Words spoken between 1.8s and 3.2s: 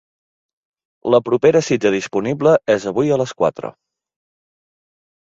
disponible és avui